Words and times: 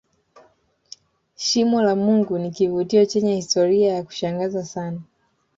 shimo 1.35 1.81
la 1.81 1.95
mungu 1.95 2.37
ni 2.39 2.51
kivutio 2.51 3.05
chenye 3.05 3.35
historia 3.35 3.93
ya 3.95 4.03
kushangaza 4.03 4.65
sana 4.65 5.01